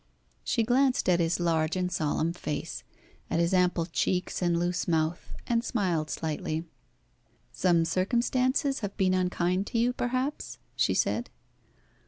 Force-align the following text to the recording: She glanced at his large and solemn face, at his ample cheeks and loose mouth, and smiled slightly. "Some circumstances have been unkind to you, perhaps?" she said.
She 0.43 0.63
glanced 0.63 1.07
at 1.09 1.19
his 1.19 1.39
large 1.39 1.75
and 1.75 1.91
solemn 1.91 2.33
face, 2.33 2.83
at 3.29 3.39
his 3.39 3.53
ample 3.53 3.85
cheeks 3.85 4.41
and 4.41 4.57
loose 4.57 4.87
mouth, 4.87 5.31
and 5.45 5.63
smiled 5.63 6.09
slightly. 6.09 6.63
"Some 7.51 7.85
circumstances 7.85 8.79
have 8.79 8.97
been 8.97 9.13
unkind 9.13 9.67
to 9.67 9.77
you, 9.77 9.93
perhaps?" 9.93 10.57
she 10.75 10.95
said. 10.95 11.29